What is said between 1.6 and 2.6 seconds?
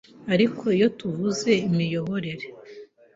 imiyoborere